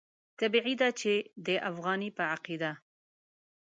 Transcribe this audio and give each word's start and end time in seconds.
طبیعي 0.39 0.73
ده 0.81 0.89
چې 0.99 1.13
د 1.45 1.47
افغاني 1.69 2.09
په 2.17 2.23
عقیده. 2.33 2.71